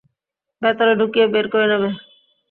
ভেতরে 0.61 0.93
ঢুকিয়ে 0.99 1.25
বের 1.33 1.45
করে 1.51 1.65
নেবে। 1.71 1.89